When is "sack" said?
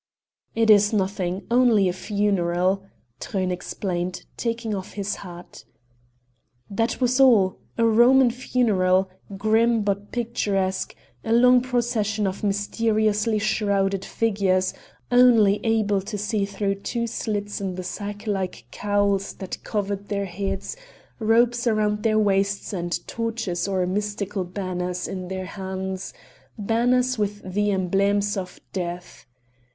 17.83-18.25